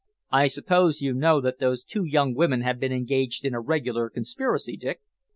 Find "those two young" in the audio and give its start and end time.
1.59-2.33